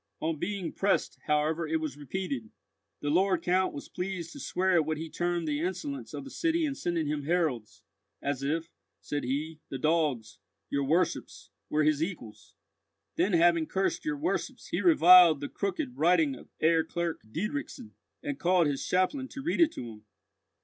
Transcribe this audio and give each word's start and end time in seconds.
On 0.19 0.39
being 0.39 0.73
pressed, 0.73 1.19
however, 1.27 1.67
it 1.67 1.79
was 1.79 1.95
repeated: 1.95 2.49
"The 3.01 3.11
Lord 3.11 3.43
Count 3.43 3.71
was 3.71 3.87
pleased 3.87 4.31
to 4.31 4.39
swear 4.39 4.73
at 4.73 4.83
what 4.87 4.97
he 4.97 5.11
termed 5.11 5.47
the 5.47 5.61
insolence 5.61 6.11
of 6.15 6.23
the 6.23 6.31
city 6.31 6.65
in 6.65 6.73
sending 6.73 7.05
him 7.05 7.21
heralds, 7.25 7.83
'as 8.19 8.41
if,' 8.41 8.71
said 8.99 9.23
he, 9.23 9.59
'the 9.69 9.77
dogs,' 9.77 10.39
your 10.71 10.85
worships, 10.85 11.51
'were 11.69 11.83
his 11.83 12.01
equals.' 12.01 12.55
Then 13.15 13.33
having 13.33 13.67
cursed 13.67 14.03
your 14.03 14.17
worships, 14.17 14.69
he 14.69 14.81
reviled 14.81 15.39
the 15.39 15.49
crooked 15.49 15.95
writing 15.95 16.33
of 16.33 16.49
Herr 16.59 16.83
Clerk 16.83 17.21
Diedrichson, 17.31 17.91
and 18.23 18.39
called 18.39 18.65
his 18.65 18.83
chaplain 18.83 19.27
to 19.27 19.43
read 19.43 19.61
it 19.61 19.71
to 19.73 19.87
him. 19.87 20.05